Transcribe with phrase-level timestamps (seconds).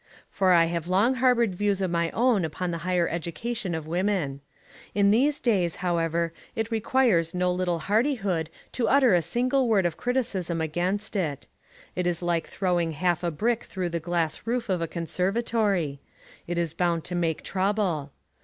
[0.31, 4.41] For I have long harboured views of my own upon the higher education of women.
[4.95, 9.97] In these days, however, it requires no little hardihood to utter a single word of
[9.97, 11.45] criticism against it.
[11.95, 15.99] It is like throwing half a brick through the glass roof of a conservatory.
[16.47, 18.11] It is bound to make trouble.